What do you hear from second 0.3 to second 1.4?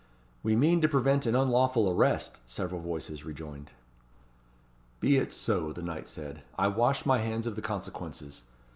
"We mean to prevent an